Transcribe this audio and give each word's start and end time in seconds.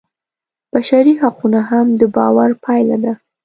بشري 0.71 1.13
حقونه 1.21 1.59
هم 1.69 1.87
د 1.99 2.01
باور 2.15 2.49
پایله 2.63 2.97
ده. 3.03 3.13